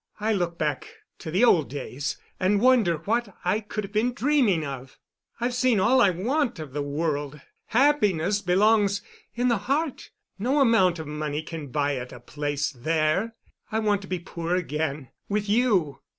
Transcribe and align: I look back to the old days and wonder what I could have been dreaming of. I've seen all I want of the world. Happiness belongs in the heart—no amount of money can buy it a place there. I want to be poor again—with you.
I 0.19 0.33
look 0.33 0.57
back 0.57 0.89
to 1.19 1.29
the 1.29 1.43
old 1.45 1.69
days 1.69 2.17
and 2.39 2.59
wonder 2.59 2.95
what 3.05 3.37
I 3.45 3.59
could 3.59 3.83
have 3.83 3.93
been 3.93 4.13
dreaming 4.15 4.65
of. 4.65 4.97
I've 5.39 5.53
seen 5.53 5.79
all 5.79 6.01
I 6.01 6.09
want 6.09 6.57
of 6.57 6.73
the 6.73 6.81
world. 6.81 7.39
Happiness 7.67 8.41
belongs 8.41 9.03
in 9.35 9.47
the 9.47 9.59
heart—no 9.69 10.59
amount 10.59 10.97
of 10.97 11.05
money 11.05 11.43
can 11.43 11.67
buy 11.67 11.91
it 11.91 12.11
a 12.11 12.19
place 12.19 12.71
there. 12.71 13.35
I 13.71 13.77
want 13.77 14.01
to 14.01 14.07
be 14.07 14.17
poor 14.17 14.55
again—with 14.55 15.47
you. 15.47 15.99